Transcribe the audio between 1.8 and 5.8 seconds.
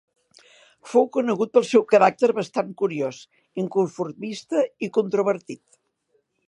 caràcter bastant curiós, inconformista i controvertit.